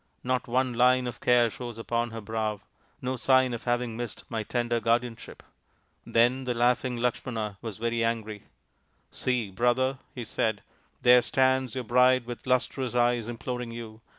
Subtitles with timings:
[0.23, 2.61] Not one line of care shows upon her brow,
[3.03, 5.43] no sign of having missed my tender guardianship!"
[6.17, 8.45] Then the laughing Lakshmana was very angry."
[9.11, 10.63] See, brother," he said,"
[11.03, 14.01] there stands your bride with lustrous eyes imploring you.